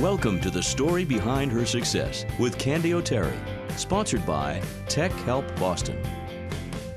[0.00, 3.36] Welcome to the story behind her success with Candy O'Terry,
[3.76, 6.00] sponsored by Tech Help Boston.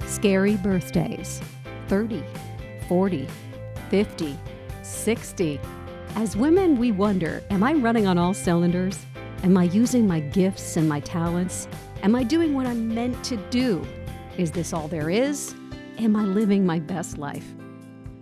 [0.05, 1.41] Scary birthdays
[1.88, 2.23] 30,
[2.88, 3.27] 40,
[3.89, 4.39] 50,
[4.84, 5.59] 60.
[6.13, 9.04] As women, we wonder Am I running on all cylinders?
[9.41, 11.68] Am I using my gifts and my talents?
[12.04, 13.83] Am I doing what I'm meant to do?
[14.38, 15.55] Is this all there is?
[15.97, 17.52] Am I living my best life?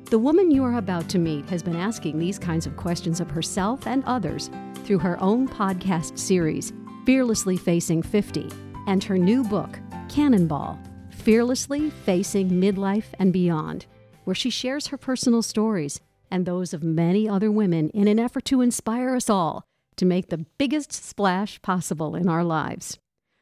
[0.10, 3.30] The woman you are about to meet has been asking these kinds of questions of
[3.30, 4.50] herself and others
[4.84, 6.74] through her own podcast series,
[7.06, 8.50] Fearlessly Facing 50,
[8.88, 10.80] and her new book, Cannonball
[11.12, 13.86] Fearlessly Facing Midlife and Beyond,
[14.24, 16.02] where she shares her personal stories
[16.32, 19.64] and those of many other women in an effort to inspire us all
[19.98, 22.98] to make the biggest splash possible in our lives.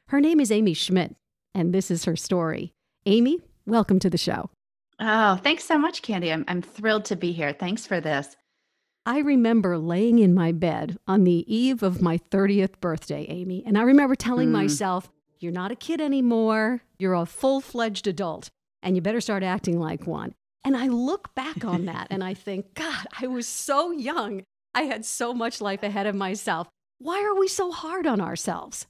[0.09, 1.15] Her name is Amy Schmidt,
[1.55, 2.73] and this is her story.
[3.05, 4.49] Amy, welcome to the show.
[4.99, 6.31] Oh, thanks so much, Candy.
[6.31, 7.53] I'm, I'm thrilled to be here.
[7.53, 8.35] Thanks for this.
[9.05, 13.77] I remember laying in my bed on the eve of my 30th birthday, Amy, and
[13.77, 14.53] I remember telling mm.
[14.53, 16.81] myself, You're not a kid anymore.
[16.99, 18.49] You're a full fledged adult,
[18.81, 20.33] and you better start acting like one.
[20.67, 24.43] And I look back on that and I think, God, I was so young.
[24.75, 26.67] I had so much life ahead of myself.
[26.99, 28.85] Why are we so hard on ourselves?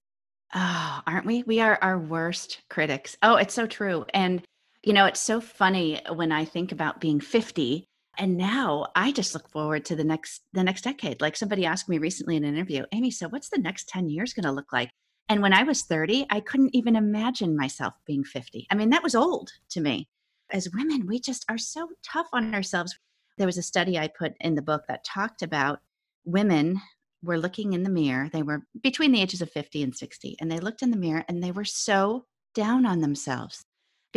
[0.56, 1.44] Oh, aren't we?
[1.44, 3.16] We are our worst critics.
[3.22, 4.06] Oh, it's so true.
[4.12, 4.42] And,
[4.88, 9.36] you know, it's so funny when I think about being 50 and now i just
[9.36, 11.20] look forward to the next the next decade.
[11.20, 14.34] Like somebody asked me recently in an interview amy so what's the next 10 years
[14.34, 14.90] going to look like?
[15.28, 19.04] And when i was 30 i couldn't even imagine myself being 50 i mean that
[19.04, 20.08] was old to me.
[20.52, 22.98] As women we just are so tough on ourselves.
[23.38, 25.80] There was a study i put in the book that talked about
[26.24, 26.80] women
[27.22, 30.50] were looking in the mirror they were between the ages of 50 and 60 and
[30.50, 33.66] they looked in the mirror and they were so down on themselves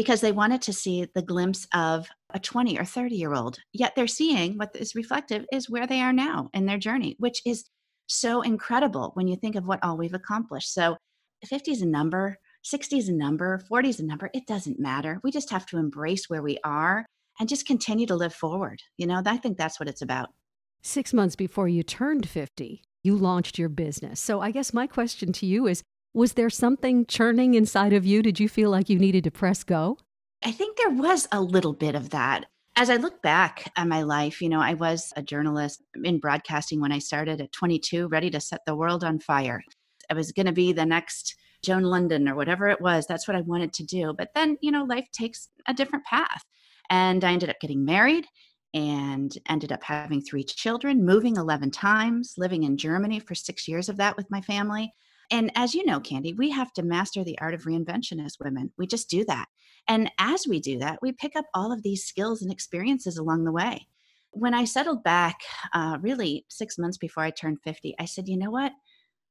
[0.00, 3.58] because they wanted to see the glimpse of a 20 or 30 year old.
[3.74, 7.42] Yet they're seeing what is reflective is where they are now in their journey, which
[7.44, 7.66] is
[8.06, 10.72] so incredible when you think of what all we've accomplished.
[10.72, 10.96] So
[11.44, 14.30] 50 is a number, 60 is a number, 40 is a number.
[14.32, 15.20] It doesn't matter.
[15.22, 17.04] We just have to embrace where we are
[17.38, 18.80] and just continue to live forward.
[18.96, 20.30] You know, I think that's what it's about.
[20.80, 24.18] Six months before you turned 50, you launched your business.
[24.18, 25.82] So I guess my question to you is
[26.14, 28.22] was there something churning inside of you?
[28.22, 29.98] Did you feel like you needed to press go?
[30.44, 32.46] I think there was a little bit of that.
[32.76, 36.80] As I look back at my life, you know, I was a journalist in broadcasting
[36.80, 39.62] when I started at 22, ready to set the world on fire.
[40.10, 43.06] I was going to be the next Joan Lunden or whatever it was.
[43.06, 44.14] That's what I wanted to do.
[44.16, 46.42] But then, you know, life takes a different path.
[46.88, 48.26] And I ended up getting married
[48.72, 53.88] and ended up having three children, moving 11 times, living in Germany for six years
[53.88, 54.92] of that with my family.
[55.30, 58.72] And as you know, Candy, we have to master the art of reinvention as women.
[58.76, 59.46] We just do that.
[59.86, 63.44] And as we do that, we pick up all of these skills and experiences along
[63.44, 63.86] the way.
[64.32, 65.40] When I settled back,
[65.72, 68.72] uh, really six months before I turned 50, I said, you know what?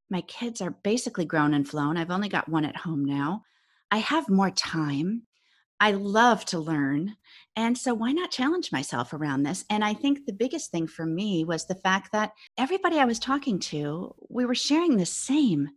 [0.09, 1.97] My kids are basically grown and flown.
[1.97, 3.43] I've only got one at home now.
[3.91, 5.23] I have more time.
[5.79, 7.16] I love to learn.
[7.55, 9.63] And so, why not challenge myself around this?
[9.69, 13.19] And I think the biggest thing for me was the fact that everybody I was
[13.19, 15.69] talking to, we were sharing the same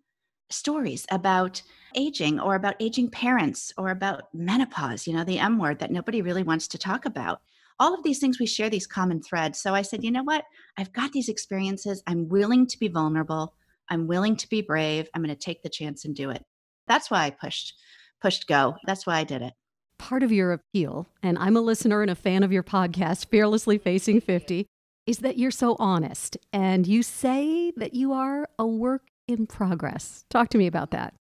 [0.52, 1.62] stories about
[1.94, 6.22] aging or about aging parents or about menopause, you know, the M word that nobody
[6.22, 7.40] really wants to talk about.
[7.78, 9.58] All of these things, we share these common threads.
[9.58, 10.44] So I said, you know what?
[10.76, 12.02] I've got these experiences.
[12.06, 13.54] I'm willing to be vulnerable.
[13.88, 15.08] I'm willing to be brave.
[15.14, 16.44] I'm going to take the chance and do it.
[16.86, 17.74] That's why I pushed,
[18.20, 18.76] pushed go.
[18.86, 19.54] That's why I did it.
[19.98, 23.78] Part of your appeal, and I'm a listener and a fan of your podcast, Fearlessly
[23.78, 24.66] Facing 50,
[25.06, 29.02] is that you're so honest and you say that you are a work
[29.32, 30.25] in progress.
[30.31, 31.15] Talk to me about that.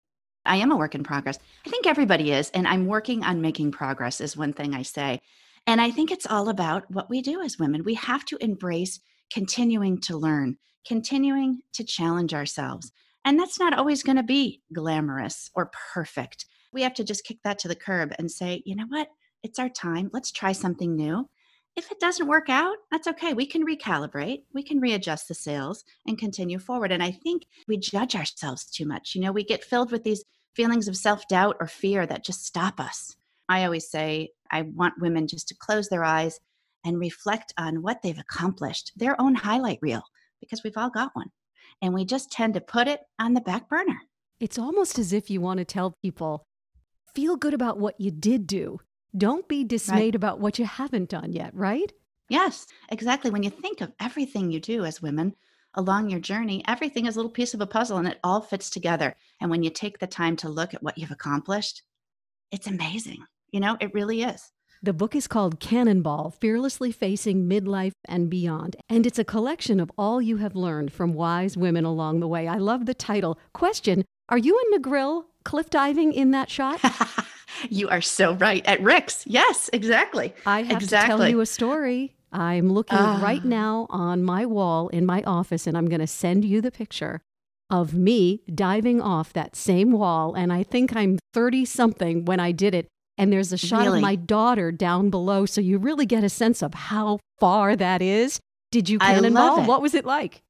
[0.46, 1.38] I am a work in progress.
[1.66, 2.50] I think everybody is.
[2.52, 5.20] And I'm working on making progress, is one thing I say.
[5.68, 7.84] And I think it's all about what we do as women.
[7.84, 9.00] We have to embrace
[9.32, 10.58] continuing to learn,
[10.88, 12.92] continuing to challenge ourselves.
[13.24, 16.46] And that's not always going to be glamorous or perfect.
[16.74, 19.10] We have to just kick that to the curb and say, you know what?
[19.44, 20.10] It's our time.
[20.12, 21.30] Let's try something new
[21.76, 23.34] if it doesn't work out, that's okay.
[23.34, 26.92] We can recalibrate, we can readjust the sails and continue forward.
[26.92, 29.16] And I think we judge ourselves too much.
[29.16, 30.24] You know, we get filled with these
[30.54, 33.16] feelings of self doubt or fear that just stop us.
[33.48, 36.40] I always say, I want women just to close their eyes
[36.84, 40.04] and reflect on what they've accomplished, their own highlight reel,
[40.40, 41.32] because we've all got one.
[41.82, 44.02] And we just tend to put it on the back burner.
[44.40, 46.46] It's almost as if you want to tell people,
[47.14, 48.80] feel good about what you did do
[49.18, 50.16] don't be dismayed right.
[50.16, 51.92] about what you haven't done yet, right?
[52.30, 53.30] Yes, exactly.
[53.30, 55.36] When you think of everything you do as women
[55.76, 58.70] along your journey, everything is a little piece of a puzzle and it all fits
[58.70, 59.16] together.
[59.42, 61.84] And when you take the time to look at what you've accomplished,
[62.52, 63.24] it's amazing.
[63.52, 64.52] You know, it really is.
[64.84, 69.92] The book is called Cannonball Fearlessly Facing Midlife and Beyond, and it's a collection of
[69.96, 72.48] all you have learned from wise women along the way.
[72.48, 73.38] I love the title.
[73.54, 76.82] Question Are you and Negril cliff diving in that shot?
[77.70, 78.66] you are so right.
[78.66, 79.26] At Rick's.
[79.28, 80.34] Yes, exactly.
[80.46, 81.12] I have exactly.
[81.12, 82.16] to tell you a story.
[82.32, 86.08] I'm looking uh, right now on my wall in my office, and I'm going to
[86.08, 87.22] send you the picture
[87.70, 90.34] of me diving off that same wall.
[90.34, 92.88] And I think I'm 30 something when I did it.
[93.18, 94.00] And there's a shot really?
[94.00, 95.46] of my daughter down below.
[95.46, 98.40] So you really get a sense of how far that is.
[98.72, 99.66] Did you cannonball?
[99.66, 100.42] What was it like?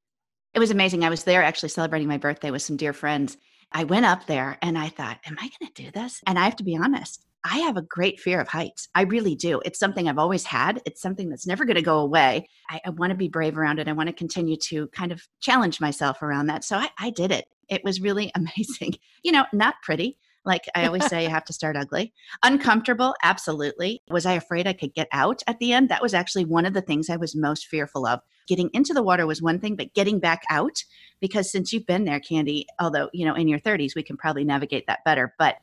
[0.53, 1.03] It was amazing.
[1.03, 3.37] I was there actually celebrating my birthday with some dear friends.
[3.71, 6.21] I went up there and I thought, am I going to do this?
[6.27, 8.87] And I have to be honest, I have a great fear of heights.
[8.93, 9.61] I really do.
[9.65, 10.81] It's something I've always had.
[10.85, 12.47] It's something that's never going to go away.
[12.69, 13.87] I, I want to be brave around it.
[13.87, 16.63] I want to continue to kind of challenge myself around that.
[16.63, 17.45] So I, I did it.
[17.67, 18.95] It was really amazing.
[19.23, 20.17] You know, not pretty.
[20.43, 22.13] Like I always say, you have to start ugly.
[22.43, 24.01] Uncomfortable, absolutely.
[24.09, 25.89] Was I afraid I could get out at the end?
[25.89, 28.21] That was actually one of the things I was most fearful of.
[28.47, 30.83] Getting into the water was one thing, but getting back out,
[31.19, 34.43] because since you've been there, Candy, although, you know, in your 30s, we can probably
[34.43, 35.35] navigate that better.
[35.37, 35.57] But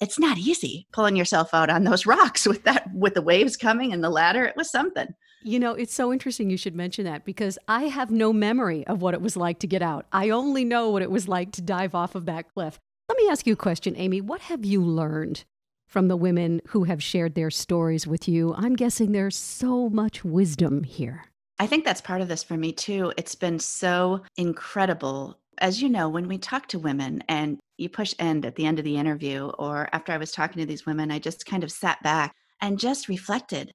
[0.00, 3.92] it's not easy pulling yourself out on those rocks with that with the waves coming
[3.92, 7.24] and the ladder it was something you know it's so interesting you should mention that
[7.24, 10.64] because i have no memory of what it was like to get out i only
[10.64, 13.52] know what it was like to dive off of that cliff let me ask you
[13.52, 15.44] a question amy what have you learned
[15.86, 20.24] from the women who have shared their stories with you i'm guessing there's so much
[20.24, 21.24] wisdom here
[21.56, 23.12] I think that's part of this for me too.
[23.16, 28.14] It's been so incredible as you know, when we talk to women and you push
[28.18, 31.10] end at the end of the interview, or after I was talking to these women,
[31.10, 33.72] I just kind of sat back and just reflected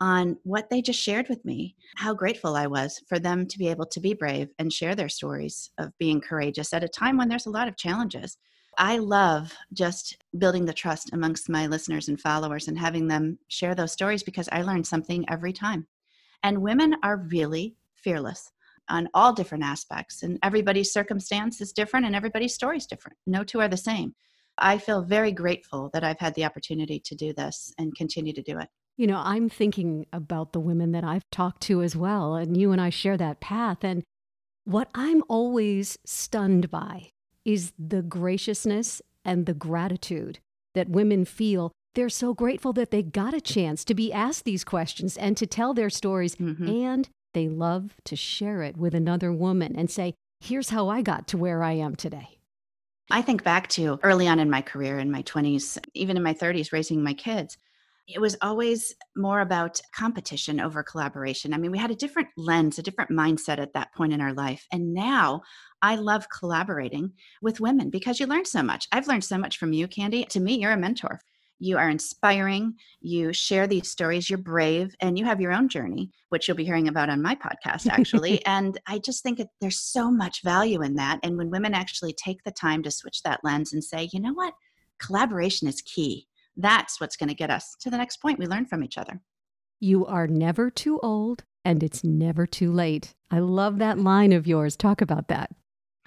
[0.00, 3.68] on what they just shared with me, how grateful I was for them to be
[3.68, 7.28] able to be brave and share their stories of being courageous at a time when
[7.28, 8.36] there's a lot of challenges.
[8.78, 13.74] I love just building the trust amongst my listeners and followers and having them share
[13.74, 15.86] those stories because I learn something every time.
[16.42, 18.50] And women are really fearless
[18.88, 20.22] on all different aspects.
[20.22, 23.16] And everybody's circumstance is different and everybody's story is different.
[23.26, 24.14] No two are the same.
[24.58, 28.42] I feel very grateful that I've had the opportunity to do this and continue to
[28.42, 28.68] do it.
[28.96, 32.72] You know, I'm thinking about the women that I've talked to as well, and you
[32.72, 33.78] and I share that path.
[33.82, 34.02] And
[34.64, 37.10] what I'm always stunned by
[37.44, 40.38] is the graciousness and the gratitude
[40.74, 41.72] that women feel.
[41.94, 45.46] They're so grateful that they got a chance to be asked these questions and to
[45.46, 46.68] tell their stories mm-hmm.
[46.68, 51.26] and they love to share it with another woman and say, here's how I got
[51.28, 52.38] to where I am today.
[53.10, 56.34] I think back to early on in my career, in my 20s, even in my
[56.34, 57.58] 30s, raising my kids.
[58.08, 61.54] It was always more about competition over collaboration.
[61.54, 64.32] I mean, we had a different lens, a different mindset at that point in our
[64.32, 64.66] life.
[64.72, 65.42] And now
[65.82, 68.88] I love collaborating with women because you learn so much.
[68.92, 70.24] I've learned so much from you, Candy.
[70.26, 71.20] To me, you're a mentor
[71.62, 76.10] you are inspiring, you share these stories, you're brave, and you have your own journey,
[76.30, 78.44] which you'll be hearing about on my podcast, actually.
[78.46, 81.20] and I just think there's so much value in that.
[81.22, 84.32] And when women actually take the time to switch that lens and say, you know
[84.32, 84.54] what,
[84.98, 86.26] collaboration is key,
[86.56, 88.38] that's what's going to get us to the next point.
[88.38, 89.20] We learn from each other.
[89.80, 93.14] You are never too old and it's never too late.
[93.30, 94.76] I love that line of yours.
[94.76, 95.50] Talk about that.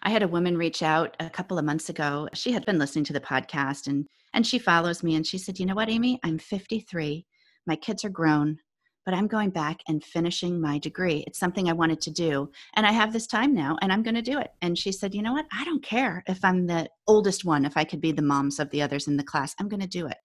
[0.04, 2.30] I had a woman reach out a couple of months ago.
[2.34, 5.60] She had been listening to the podcast and and she follows me and she said,
[5.60, 6.20] "You know what, Amy?
[6.24, 7.26] I'm 53.
[7.66, 8.58] My kids are grown,
[9.06, 11.24] but I'm going back and finishing my degree.
[11.26, 14.16] It's something I wanted to do, and I have this time now and I'm going
[14.16, 15.48] to do it." And she said, "You know what?
[15.52, 18.70] I don't care if I'm the oldest one, if I could be the moms of
[18.70, 19.56] the others in the class.
[19.60, 20.18] I'm going to do it."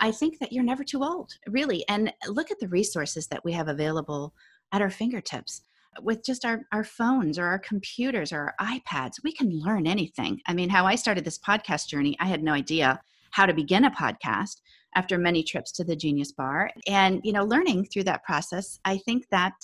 [0.00, 1.86] I think that you're never too old, really.
[1.88, 4.34] And look at the resources that we have available
[4.72, 5.62] at our fingertips
[6.02, 10.40] with just our, our phones or our computers or our iPads, we can learn anything.
[10.46, 13.00] I mean, how I started this podcast journey, I had no idea
[13.30, 14.60] how to begin a podcast
[14.94, 16.70] after many trips to the Genius Bar.
[16.86, 19.54] And, you know, learning through that process, I think that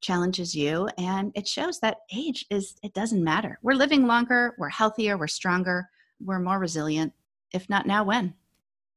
[0.00, 3.58] challenges you and it shows that age is, it doesn't matter.
[3.62, 5.88] We're living longer, we're healthier, we're stronger,
[6.20, 7.12] we're more resilient.
[7.52, 8.34] If not now, when?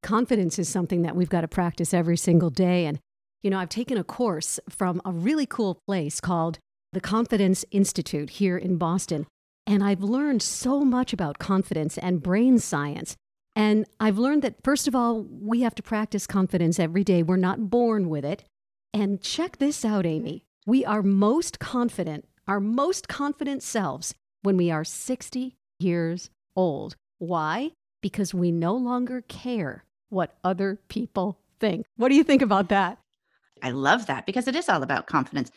[0.05, 2.85] Confidence is something that we've got to practice every single day.
[2.85, 2.99] And,
[3.41, 6.59] you know, I've taken a course from a really cool place called
[6.93, 9.25] the Confidence Institute here in Boston.
[9.65, 13.15] And I've learned so much about confidence and brain science.
[13.55, 17.23] And I've learned that, first of all, we have to practice confidence every day.
[17.23, 18.43] We're not born with it.
[18.93, 20.43] And check this out, Amy.
[20.67, 26.95] We are most confident, our most confident selves, when we are 60 years old.
[27.17, 27.71] Why?
[28.03, 29.83] Because we no longer care
[30.15, 31.85] what other people think.
[31.97, 32.97] What do you think about that?
[33.61, 35.51] I love that because it is all about confidence.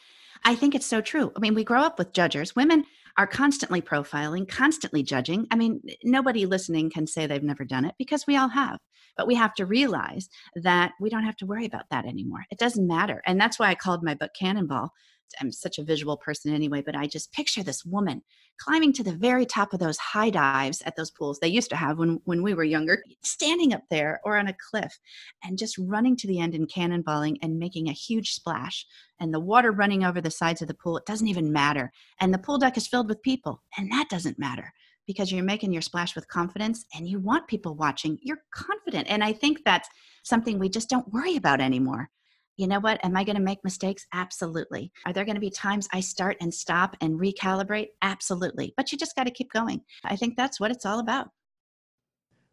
[0.45, 1.33] I think it's so true.
[1.37, 2.57] I mean, we grow up with judges.
[2.57, 2.85] Women
[3.17, 5.47] are constantly profiling, constantly judging.
[5.51, 8.79] I mean, nobody listening can say they've never done it because we all have.
[9.17, 12.45] But we have to realize that we don't have to worry about that anymore.
[12.51, 13.23] It doesn't matter.
[13.27, 14.93] And that's why I called my book Cannonball.
[15.41, 18.23] I'm such a visual person anyway, but I just picture this woman
[18.59, 21.77] climbing to the very top of those high dives at those pools they used to
[21.77, 24.99] have when, when we were younger, standing up there or on a cliff
[25.45, 28.85] and just running to the end and cannonballing and making a huge splash.
[29.21, 31.93] And the water running over the sides of the pool, it doesn't even matter.
[32.21, 34.73] And the pool deck is filled with people, and that doesn't matter
[35.07, 38.19] because you're making your splash with confidence and you want people watching.
[38.21, 39.09] You're confident.
[39.09, 39.89] And I think that's
[40.23, 42.11] something we just don't worry about anymore
[42.59, 43.03] you know what?
[43.05, 44.05] Am I going to make mistakes?
[44.13, 44.93] Absolutely.
[45.07, 47.89] Are there going to be times I start and stop and recalibrate?
[48.03, 48.75] Absolutely.
[48.77, 49.81] But you just got to keep going.
[50.05, 51.29] I think that's what it's all about.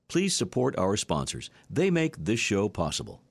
[0.07, 1.50] Please support our sponsors.
[1.69, 3.24] They make this show possible.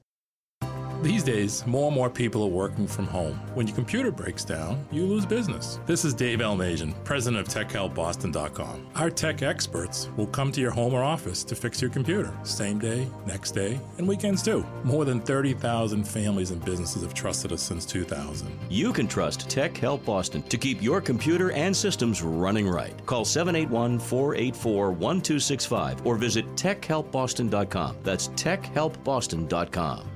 [1.04, 3.34] These days, more and more people are working from home.
[3.52, 5.78] When your computer breaks down, you lose business.
[5.84, 8.86] This is Dave Elmasian, president of TechHelpBoston.com.
[8.94, 12.78] Our tech experts will come to your home or office to fix your computer, same
[12.78, 14.64] day, next day, and weekends too.
[14.82, 18.58] More than 30,000 families and businesses have trusted us since 2000.
[18.70, 22.94] You can trust Tech Help Boston to keep your computer and systems running right.
[23.04, 27.98] Call 781 484 1265 or visit TechHelpBoston.com.
[28.02, 30.13] That's TechHelpBoston.com.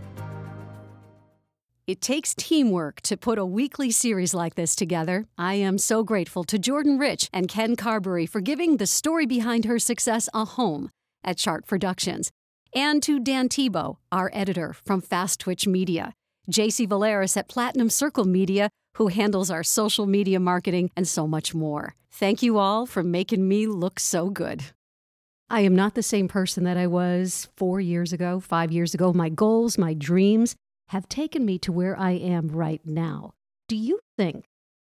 [1.88, 5.25] It takes teamwork to put a weekly series like this together.
[5.38, 9.64] I am so grateful to Jordan Rich and Ken Carberry for giving the story behind
[9.64, 10.90] her success a home
[11.25, 12.30] at Chart Productions,
[12.75, 16.12] and to Dan Tebow, our editor from Fast Twitch Media,
[16.52, 21.54] JC Valeris at Platinum Circle Media, who handles our social media marketing and so much
[21.54, 21.95] more.
[22.11, 24.62] Thank you all for making me look so good.
[25.49, 29.14] I am not the same person that I was four years ago, five years ago.
[29.14, 30.54] My goals, my dreams,
[30.88, 33.35] have taken me to where I am right now.
[33.68, 34.47] Do you think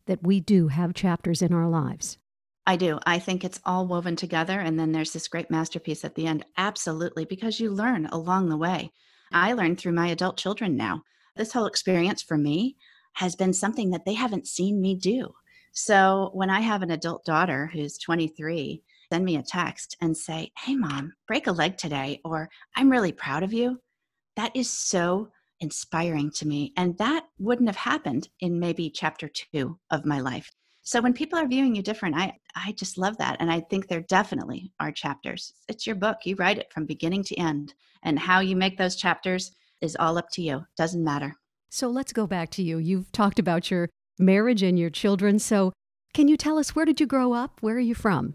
[0.06, 2.18] that we do have chapters in our lives?
[2.66, 2.99] I do.
[3.06, 4.61] I think it's all woven together.
[4.61, 6.44] And then there's this great masterpiece at the end.
[6.56, 8.92] Absolutely, because you learn along the way.
[9.32, 11.02] I learned through my adult children now.
[11.37, 12.76] This whole experience for me
[13.14, 15.32] has been something that they haven't seen me do.
[15.72, 18.82] So when I have an adult daughter who's 23,
[19.12, 23.12] send me a text and say, Hey, mom, break a leg today, or I'm really
[23.12, 23.80] proud of you.
[24.37, 25.30] That is so
[25.62, 26.73] inspiring to me.
[26.76, 30.50] And that wouldn't have happened in maybe chapter two of my life.
[30.83, 33.37] So when people are viewing you different, I, I just love that.
[33.38, 35.52] And I think there definitely are chapters.
[35.69, 36.19] It's your book.
[36.25, 37.75] You write it from beginning to end.
[38.02, 40.64] And how you make those chapters is all up to you.
[40.76, 41.37] Doesn't matter.
[41.71, 42.78] So let's go back to you.
[42.78, 43.88] You've talked about your
[44.19, 45.38] marriage and your children.
[45.38, 45.73] So
[46.12, 47.59] can you tell us where did you grow up?
[47.61, 48.35] Where are you from?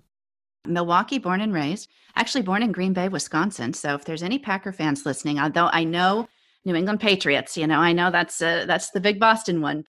[0.66, 1.90] Milwaukee, born and raised.
[2.16, 3.74] Actually, born in Green Bay, Wisconsin.
[3.74, 6.28] So if there's any Packer fans listening, although I know
[6.68, 7.56] New England Patriots.
[7.56, 9.86] You know, I know that's uh, that's the big Boston one.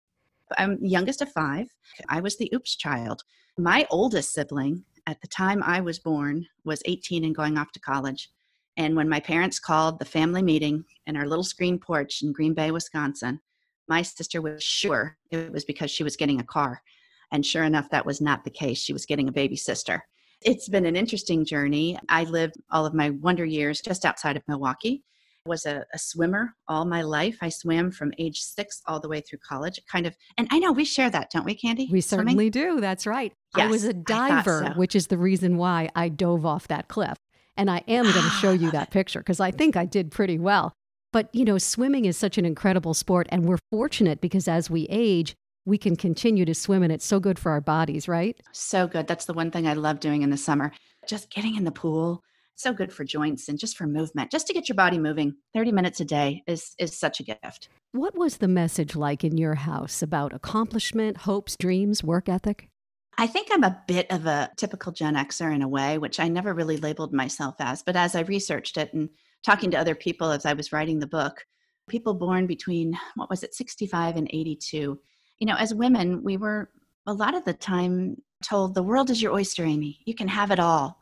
[0.59, 1.69] I'm youngest of five.
[2.09, 3.23] I was the oops child.
[3.57, 7.81] My oldest sibling at the time I was born was 18 and going off to
[7.81, 8.28] college.
[8.76, 12.54] And when my parents called the family meeting in our little screen porch in Green
[12.54, 13.40] Bay, Wisconsin,
[13.87, 16.83] my sister was sure it was because she was getting a car.
[17.31, 18.78] And sure enough, that was not the case.
[18.78, 20.04] She was getting a baby sister.
[20.40, 21.97] It's been an interesting journey.
[22.09, 25.04] I lived all of my wonder years just outside of Milwaukee
[25.47, 27.39] was a, a, swimmer all my life.
[27.43, 29.79] I swam from age six all the way through college.
[29.91, 31.89] Kind of, and I know we share that, don't we, Candy?
[31.91, 32.51] We certainly Swimming?
[32.51, 32.81] do.
[32.81, 33.33] That's right.
[33.57, 34.79] Yes, I was a diver, so.
[34.79, 37.19] which is the reason why I dove off that cliff.
[37.57, 40.39] And I am going to show you that picture because I think I did pretty
[40.39, 40.73] well.
[41.13, 43.29] But, you know, swimming is such an incredible sport.
[43.31, 45.35] And we're fortunate because as we age,
[45.67, 48.37] we can continue to swim and it's so good for our bodies, right?
[48.53, 49.07] So good.
[49.07, 50.73] That's the one thing I love doing in the summer.
[51.07, 52.23] Just getting in the pool,
[52.57, 55.73] so good for joints and just for movement just to get your body moving 30
[55.73, 59.55] minutes a day is is such a gift what was the message like in your
[59.55, 62.69] house about accomplishment hopes dreams work ethic
[63.17, 66.27] I think I'm a bit of a typical Gen Xer in a way, which I
[66.29, 67.83] never really labeled myself as.
[67.83, 69.09] But as I researched it and
[69.45, 71.45] talking to other people as I was writing the book,
[71.89, 74.99] people born between, what was it, 65 and 82,
[75.39, 76.71] you know, as women, we were
[77.07, 80.01] a lot of the time told the world is your oyster, Amy.
[80.05, 81.01] You can have it all.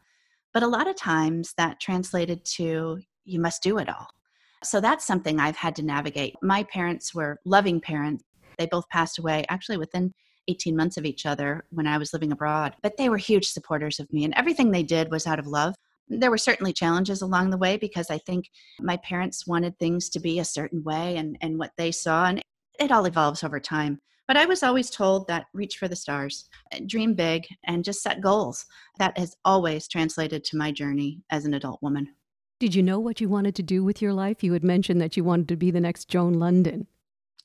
[0.53, 4.09] But a lot of times that translated to you must do it all.
[4.65, 6.37] So that's something I've had to navigate.
[6.43, 8.25] My parents were loving parents.
[8.59, 10.13] They both passed away actually within
[10.49, 14.01] 18 months of each other when I was living abroad, but they were huge supporters
[14.01, 15.75] of me, and everything they did was out of love.
[16.09, 20.21] There were certainly challenges along the way because I think my parents wanted things to
[20.21, 22.43] be a certain way and, and what they saw, and
[22.79, 24.01] it all evolves over time.
[24.29, 28.03] But I was always told that reach for the stars, uh, dream big, and just
[28.03, 28.65] set goals.
[28.99, 32.15] That has always translated to my journey as an adult woman.
[32.61, 34.45] Did you know what you wanted to do with your life?
[34.45, 36.87] You had mentioned that you wanted to be the next Joan Lunden.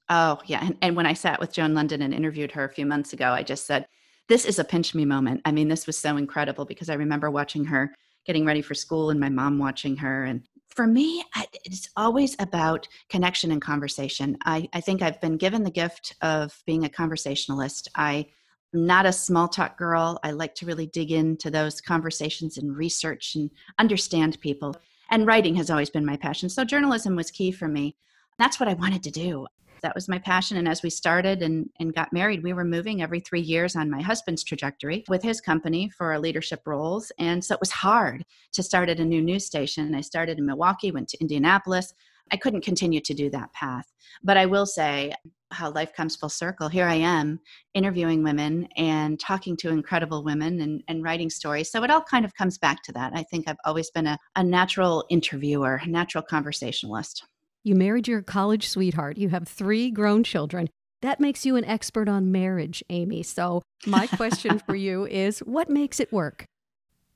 [0.10, 0.64] Oh, yeah.
[0.64, 3.32] And, and when I sat with Joan Lunden and interviewed her a few months ago,
[3.32, 3.88] I just said,
[4.30, 5.42] this is a pinch me moment.
[5.44, 7.94] I mean, this was so incredible because I remember watching her
[8.26, 10.44] getting ready for school and my mom watching her and
[10.78, 11.24] For me,
[11.66, 14.38] it's always about connection and conversation.
[14.46, 17.90] I, I think I've been given the gift of being a conversationalist.
[17.96, 18.28] I
[18.76, 20.20] I'm not a small talk girl.
[20.24, 24.76] I like to really dig into those conversations and research and understand people.
[25.10, 26.48] And writing has always been my passion.
[26.48, 27.96] So journalism was key for me.
[28.38, 29.48] That's what I wanted to do.
[29.82, 30.58] That was my passion.
[30.58, 33.90] And as we started and, and got married, we were moving every three years on
[33.90, 37.12] my husband's trajectory with his company for our leadership roles.
[37.20, 39.96] And so it was hard to start at a new news station.
[39.96, 41.94] I started in Milwaukee, went to Indianapolis.
[42.32, 43.92] I couldn't continue to do that path.
[44.24, 45.14] But I will say,
[45.52, 46.68] how life comes full circle.
[46.68, 47.40] Here I am
[47.74, 51.72] interviewing women and talking to incredible women and, and writing stories.
[51.72, 53.14] So it all kind of comes back to that.
[53.16, 57.26] I think I've always been a, a natural interviewer, a natural conversationalist.
[57.68, 59.18] You married your college sweetheart.
[59.18, 60.70] You have three grown children.
[61.02, 63.24] That makes you an expert on marriage, Amy.
[63.24, 66.46] So, my question for you is what makes it work?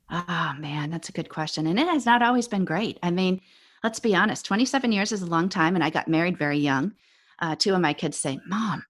[0.09, 1.67] Ah, oh, man, that's a good question.
[1.67, 2.99] And it has not always been great.
[3.01, 3.39] I mean,
[3.83, 6.93] let's be honest 27 years is a long time, and I got married very young
[7.41, 8.83] uh, two of my kids say, Mom,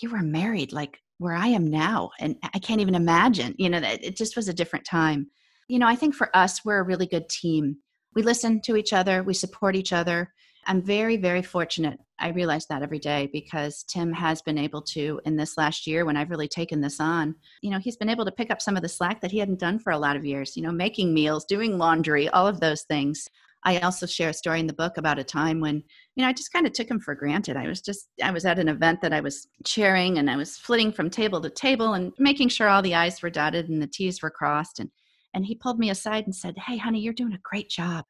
[0.00, 2.10] you were married like where I am now.
[2.18, 5.30] And I can't even imagine, you know, that it just was a different time.
[5.68, 7.76] You know, I think for us, we're a really good team.
[8.14, 10.32] We listen to each other, we support each other.
[10.68, 11.98] I'm very, very fortunate.
[12.18, 16.04] I realize that every day because Tim has been able to, in this last year
[16.04, 18.76] when I've really taken this on, you know, he's been able to pick up some
[18.76, 21.14] of the slack that he hadn't done for a lot of years, you know, making
[21.14, 23.26] meals, doing laundry, all of those things.
[23.64, 25.76] I also share a story in the book about a time when,
[26.16, 27.56] you know, I just kind of took him for granted.
[27.56, 30.58] I was just, I was at an event that I was chairing and I was
[30.58, 33.86] flitting from table to table and making sure all the I's were dotted and the
[33.86, 34.80] T's were crossed.
[34.80, 34.90] And,
[35.32, 38.04] and he pulled me aside and said, Hey, honey, you're doing a great job.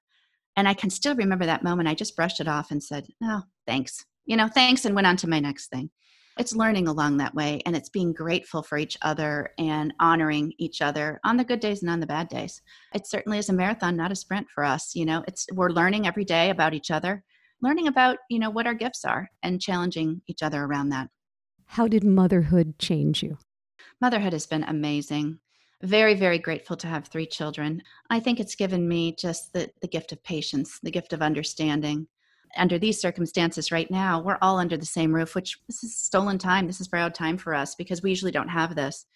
[0.58, 1.88] And I can still remember that moment.
[1.88, 4.04] I just brushed it off and said, No, thanks.
[4.26, 5.88] You know, thanks, and went on to my next thing.
[6.36, 10.82] It's learning along that way and it's being grateful for each other and honoring each
[10.82, 12.60] other on the good days and on the bad days.
[12.92, 15.24] It certainly is a marathon not a sprint for us you know?
[15.28, 17.24] It's we're learning every day about each other
[17.60, 21.08] learning about you know what our gifts are and challenging each other around that.
[21.66, 23.38] How did motherhood change you?
[24.00, 25.40] Motherhood has been amazing
[25.82, 29.88] very very grateful to have three children i think it's given me just the, the
[29.88, 32.06] gift of patience the gift of understanding
[32.56, 36.38] under these circumstances right now, we're all under the same roof, which this is stolen
[36.38, 36.66] time.
[36.66, 39.06] This is borrowed time for us because we usually don't have this.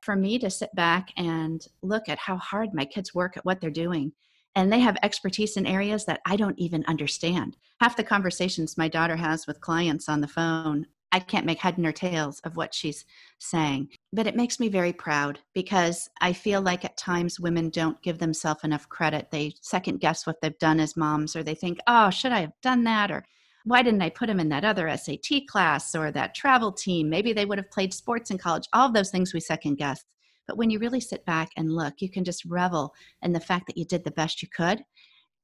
[0.00, 3.60] For me to sit back and look at how hard my kids work at what
[3.60, 4.12] they're doing,
[4.56, 7.56] and they have expertise in areas that I don't even understand.
[7.80, 11.78] Half the conversations my daughter has with clients on the phone I can't make head
[11.78, 13.04] nor tails of what she's
[13.38, 13.88] saying.
[14.12, 18.18] But it makes me very proud because I feel like at times women don't give
[18.18, 19.30] themselves enough credit.
[19.30, 22.52] They second guess what they've done as moms, or they think, oh, should I have
[22.62, 23.10] done that?
[23.10, 23.24] Or
[23.64, 27.10] why didn't I put him in that other SAT class or that travel team?
[27.10, 28.68] Maybe they would have played sports in college.
[28.72, 30.04] All of those things we second guess.
[30.46, 33.66] But when you really sit back and look, you can just revel in the fact
[33.66, 34.82] that you did the best you could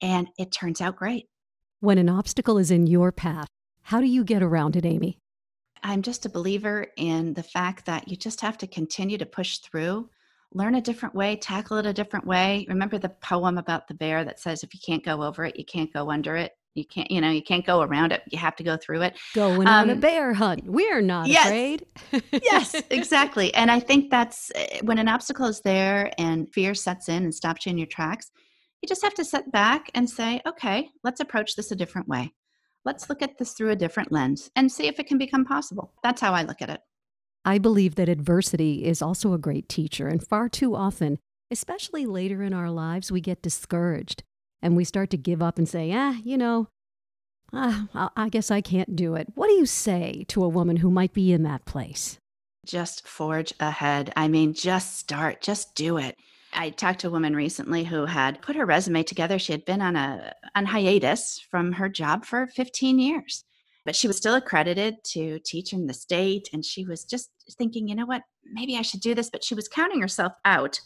[0.03, 1.29] and it turns out great.
[1.81, 3.47] When an obstacle is in your path,
[3.83, 5.19] how do you get around it, Amy?
[5.83, 9.59] I'm just a believer in the fact that you just have to continue to push
[9.59, 10.09] through,
[10.53, 12.67] learn a different way, tackle it a different way.
[12.69, 15.65] Remember the poem about the bear that says, if you can't go over it, you
[15.65, 16.53] can't go under it.
[16.75, 18.23] You can't, you know, you can't go around it.
[18.31, 19.19] You have to go through it.
[19.35, 20.65] Going um, on a um, bear hunt.
[20.67, 21.87] We're not yes, afraid.
[22.33, 23.55] yes, exactly.
[23.55, 27.35] And I think that's eh, when an obstacle is there and fear sets in and
[27.35, 28.31] stops you in your tracks,
[28.83, 32.35] you just have to sit back and say, okay, let's approach this a different way
[32.87, 35.93] let's look at this through a different lens and see if it can become possible.
[36.03, 36.81] That's how I look at it.
[37.45, 41.19] I believe that adversity is also a great teacher, and far too often,
[41.51, 44.23] especially later in our lives, we get discouraged
[44.63, 46.69] and we start to give up and say, ah, you know,
[47.53, 49.29] ah, I guess I can't do it.
[49.35, 52.19] What do you say to a woman who might be in that place?
[52.65, 54.13] Just forge ahead.
[54.17, 56.17] I mean, just start, just do it.
[56.57, 59.39] I talked to a woman recently who had put her resume together.
[59.39, 63.45] She had been on a on hiatus from her job for 15 years,
[63.85, 66.49] but she was still accredited to teach in the state.
[66.53, 69.29] And she was just thinking, you know what, maybe I should do this.
[69.31, 70.81] But she was counting herself out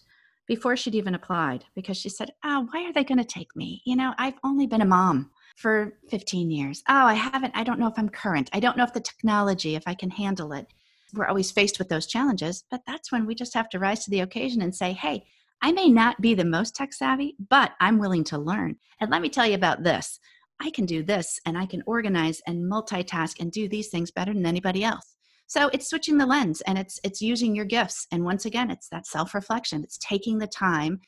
[0.48, 3.80] before she'd even applied because she said, Oh, why are they going to take me?
[3.86, 6.82] You know, I've only been a mom for 15 years.
[6.88, 8.50] Oh, I haven't, I don't know if I'm current.
[8.52, 10.66] I don't know if the technology, if I can handle it.
[11.14, 14.10] We're always faced with those challenges, but that's when we just have to rise to
[14.10, 15.24] the occasion and say, Hey,
[15.62, 18.76] I may not be the most tech savvy, but I'm willing to learn.
[19.00, 20.18] And let me tell you about this.
[20.60, 24.32] I can do this and I can organize and multitask and do these things better
[24.32, 25.16] than anybody else.
[25.46, 28.06] So it's switching the lens and it's it's using your gifts.
[28.12, 29.82] And once again, it's that self-reflection.
[29.82, 31.00] It's taking the time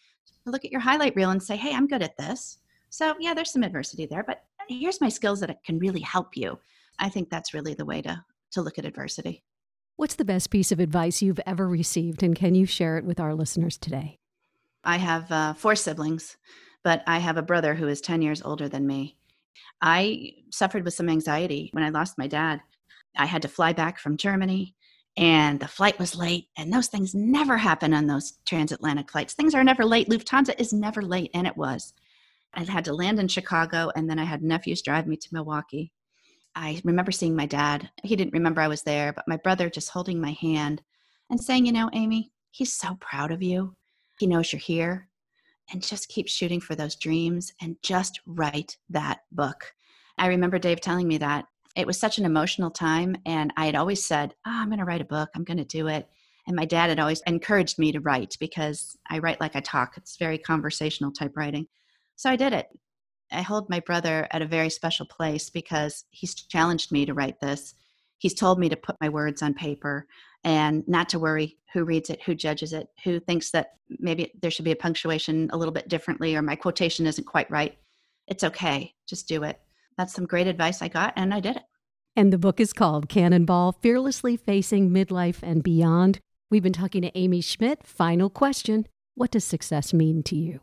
[0.45, 2.59] to look at your highlight reel and say, "Hey, I'm good at this."
[2.91, 6.59] So, yeah, there's some adversity there, but here's my skills that can really help you.
[6.99, 9.45] I think that's really the way to to look at adversity.
[9.97, 13.21] What's the best piece of advice you've ever received and can you share it with
[13.21, 14.19] our listeners today?
[14.85, 16.37] I have uh, four siblings.
[16.85, 19.17] but I have a brother who is 10 years older than me.
[19.81, 22.61] I suffered with some anxiety when I lost my dad.
[23.17, 24.75] I had to fly back from Germany
[25.17, 29.55] and the flight was late and those things never happen on those transatlantic flights things
[29.55, 31.93] are never late lufthansa is never late and it was
[32.55, 35.93] i had to land in chicago and then i had nephews drive me to milwaukee
[36.55, 39.91] i remember seeing my dad he didn't remember i was there but my brother just
[39.91, 40.81] holding my hand
[41.29, 43.77] and saying you know amy he's so proud of you
[44.23, 45.09] he knows you're here
[45.73, 49.75] and just keep shooting for those dreams and just write that book
[50.19, 51.45] i remember dave telling me that
[51.77, 53.17] it was such an emotional time.
[53.25, 55.65] And I had always said, oh, I'm going to write a book, I'm going to
[55.65, 56.09] do it.
[56.47, 59.97] And my dad had always encouraged me to write because I write like I talk.
[59.97, 61.67] It's very conversational type writing.
[62.17, 62.67] So I did it.
[63.31, 67.41] I hold my brother at a very special place because he's challenged me to write
[67.41, 67.75] this.
[68.19, 70.07] He's told me to put my words on paper
[70.45, 74.51] and not to worry who reads it, who judges it, who thinks that maybe there
[74.51, 77.79] should be a punctuation a little bit differently or my quotation isn't quite right.
[78.29, 78.95] It's okay.
[79.07, 79.61] Just do it
[79.97, 81.63] that's some great advice I got, and I did it.
[82.15, 86.21] And the book is called Cannonball Fearlessly Facing Midlife and Beyond.
[86.51, 87.87] We've been talking to Amy Schmidt.
[87.87, 90.61] Final question What does success mean to you?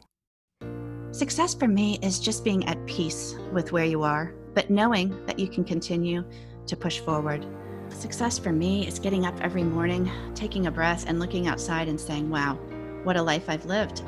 [1.11, 5.39] Success for me is just being at peace with where you are, but knowing that
[5.39, 6.23] you can continue
[6.67, 7.47] to push forward.
[7.91, 11.99] Success for me is getting up every morning, taking a breath, and looking outside and
[11.99, 12.55] saying, Wow,
[13.03, 14.03] what a life I've lived.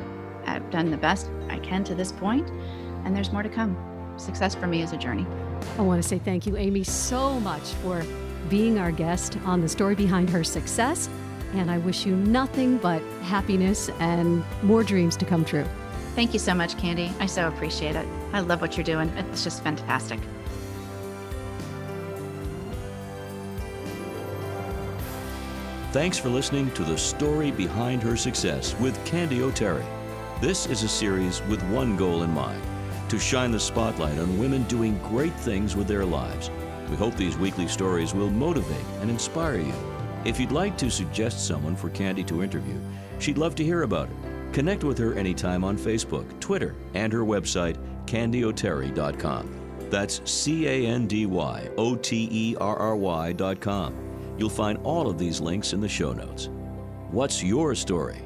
[0.45, 2.49] I've done the best I can to this point,
[3.05, 3.77] and there's more to come
[4.17, 5.25] success for me is a journey.
[5.77, 8.05] I want to say thank you, Amy, so much for
[8.49, 11.09] being our guest on the story behind her success.
[11.53, 15.65] And I wish you nothing but happiness and more dreams to come true.
[16.15, 17.11] Thank you so much, Candy.
[17.19, 18.07] I so appreciate it.
[18.33, 19.09] I love what you're doing.
[19.17, 20.19] It's just fantastic.
[25.91, 29.83] Thanks for listening to The Story Behind Her Success with Candy O'Terry.
[30.39, 32.63] This is a series with one goal in mind
[33.09, 36.49] to shine the spotlight on women doing great things with their lives.
[36.89, 39.73] We hope these weekly stories will motivate and inspire you.
[40.23, 42.79] If you'd like to suggest someone for Candy to interview,
[43.19, 44.53] she'd love to hear about it.
[44.53, 47.75] Connect with her anytime on Facebook, Twitter, and her website,
[48.05, 49.89] candyoterry.com.
[49.89, 54.10] That's C A N D Y O T E R R Y.com.
[54.37, 56.49] You'll find all of these links in the show notes.
[57.11, 58.21] What's your story?